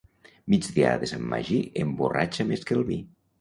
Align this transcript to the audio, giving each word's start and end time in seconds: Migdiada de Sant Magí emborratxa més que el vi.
Migdiada 0.53 1.01
de 1.03 1.09
Sant 1.11 1.27
Magí 1.33 1.59
emborratxa 1.85 2.47
més 2.53 2.67
que 2.71 2.79
el 2.81 2.83
vi. 2.91 2.99